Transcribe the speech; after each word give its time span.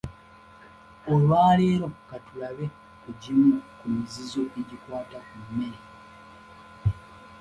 Olwaleero 1.11 1.87
ka 2.09 2.17
tulabe 2.25 2.65
ku 3.01 3.09
gimu 3.21 3.53
ku 3.77 3.85
mizizo 3.93 4.41
egikwata 4.59 5.17
ku 5.27 5.35
mmere. 5.45 5.79